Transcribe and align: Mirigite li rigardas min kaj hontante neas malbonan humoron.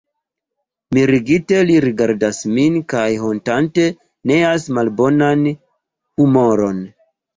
Mirigite 0.95 1.59
li 1.67 1.75
rigardas 1.83 2.39
min 2.55 2.79
kaj 2.93 3.05
hontante 3.25 3.85
neas 4.33 4.67
malbonan 4.79 5.45
humoron. 5.55 6.83